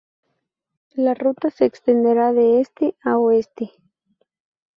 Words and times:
La 0.95 1.13
ruta 1.13 1.51
se 1.51 1.65
extenderá 1.65 2.33
de 2.33 2.59
este 2.59 2.95
a 3.03 3.19
oeste. 3.19 3.71